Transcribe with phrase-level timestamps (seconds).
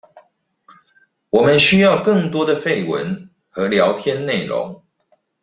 [1.29, 4.83] 我們需要更多的廢文和聊天內容